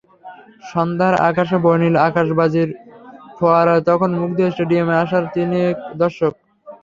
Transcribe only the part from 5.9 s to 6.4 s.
দর্শক।